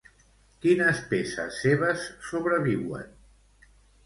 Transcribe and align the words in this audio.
Quines 0.63 1.01
peces 1.11 1.59
seves 1.67 2.07
sobreviuen? 2.31 3.15